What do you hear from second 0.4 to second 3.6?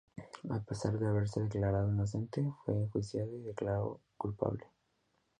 A pesar de haberse declarado inocente, fue enjuiciado y